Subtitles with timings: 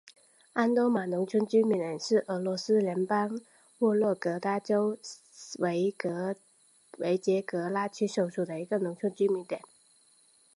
[0.53, 3.39] 安多马农村居民点是俄罗斯联邦
[3.77, 4.97] 沃洛格达州
[5.59, 5.77] 维
[7.19, 9.61] 捷格拉区所属的一个农村居民点。